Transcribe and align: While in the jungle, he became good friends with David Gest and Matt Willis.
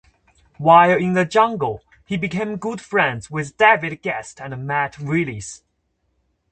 While 0.57 0.97
in 0.97 1.13
the 1.13 1.25
jungle, 1.25 1.83
he 2.07 2.17
became 2.17 2.57
good 2.57 2.81
friends 2.81 3.29
with 3.29 3.55
David 3.57 4.01
Gest 4.01 4.41
and 4.41 4.65
Matt 4.65 4.97
Willis. 4.97 5.61